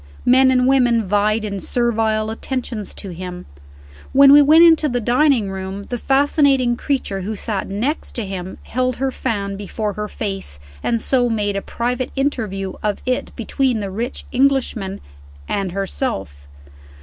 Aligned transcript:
Men 0.25 0.49
and 0.49 0.65
women 0.65 1.07
vied 1.07 1.45
in 1.45 1.59
servile 1.59 2.31
attentions 2.31 2.91
to 2.95 3.11
him. 3.11 3.45
When 4.13 4.31
we 4.31 4.41
went 4.41 4.63
into 4.65 4.89
the 4.89 4.99
dining 4.99 5.51
room, 5.51 5.83
the 5.89 5.97
fascinating 5.99 6.75
creature 6.75 7.21
who 7.21 7.35
sat 7.35 7.67
next 7.67 8.13
to 8.13 8.25
him 8.25 8.57
held 8.63 8.95
her 8.95 9.11
fan 9.11 9.57
before 9.57 9.93
her 9.93 10.07
face, 10.07 10.57
and 10.81 10.99
so 10.99 11.29
made 11.29 11.55
a 11.55 11.61
private 11.61 12.11
interview 12.15 12.73
of 12.81 13.03
it 13.05 13.31
between 13.35 13.79
the 13.79 13.91
rich 13.91 14.25
Englishman 14.31 15.01
and 15.47 15.71
herself. 15.71 16.47